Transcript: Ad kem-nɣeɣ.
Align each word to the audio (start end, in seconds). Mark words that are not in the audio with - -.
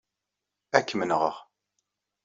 Ad 0.77 0.83
kem-nɣeɣ. 0.87 1.35